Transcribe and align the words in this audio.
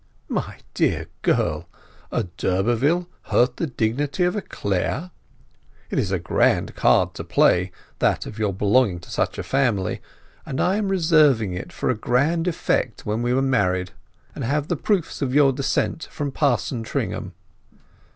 "My 0.29 0.57
dear 0.73 1.05
girl—a 1.21 2.23
d'Urberville 2.23 3.05
hurt 3.25 3.57
the 3.57 3.67
dignity 3.67 4.23
of 4.23 4.35
a 4.35 4.41
Clare! 4.41 5.11
It 5.91 5.99
is 5.99 6.11
a 6.11 6.17
grand 6.17 6.73
card 6.73 7.13
to 7.13 7.23
play—that 7.23 8.25
of 8.25 8.39
your 8.39 8.51
belonging 8.51 8.99
to 9.01 9.11
such 9.11 9.37
a 9.37 9.43
family, 9.43 10.01
and 10.43 10.59
I 10.59 10.77
am 10.77 10.89
reserving 10.89 11.53
it 11.53 11.71
for 11.71 11.91
a 11.91 11.95
grand 11.95 12.47
effect 12.47 13.05
when 13.05 13.21
we 13.21 13.31
are 13.31 13.43
married, 13.43 13.91
and 14.33 14.43
have 14.43 14.69
the 14.69 14.75
proofs 14.75 15.21
of 15.21 15.35
your 15.35 15.51
descent 15.53 16.07
from 16.09 16.31
Parson 16.31 16.81
Tringham. 16.81 17.33